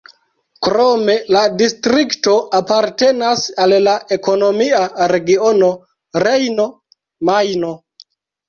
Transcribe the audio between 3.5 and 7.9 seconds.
al la ekonomia regiono Rejno-Majno.